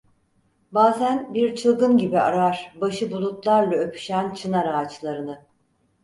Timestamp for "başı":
2.81-3.11